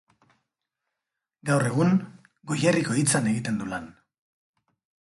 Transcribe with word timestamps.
Gaur 1.49 1.67
egun, 1.73 1.93
Goierriko 2.53 2.99
Hitzan 2.99 3.31
egiten 3.35 3.63
du 3.63 3.71
lan. 3.77 3.89